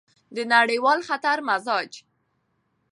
[0.35, 1.91] د نړیوال خطر مزاج: